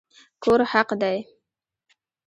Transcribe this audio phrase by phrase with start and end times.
[0.43, 1.17] کور حق دی